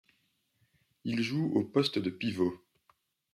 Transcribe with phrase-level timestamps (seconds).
[1.03, 2.59] Il joue au poste de pivot.